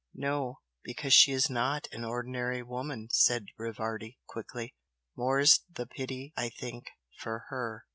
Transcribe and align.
"No, 0.15 0.61
because 0.83 1.13
she 1.13 1.31
is 1.31 1.47
not 1.47 1.87
an 1.91 2.03
'ordinary' 2.03 2.63
woman," 2.63 3.09
said 3.11 3.49
Rivardi, 3.55 4.17
quickly 4.25 4.73
"More's 5.15 5.59
the 5.71 5.85
pity 5.85 6.33
I 6.35 6.49
think 6.49 6.87
for 7.19 7.43
HER!" 7.49 7.85